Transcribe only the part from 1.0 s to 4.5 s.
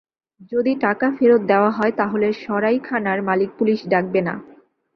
ফেরত দেওয়া হয়, তাহলে সরাইখানার মালিক পুলিশ ডাকবে না।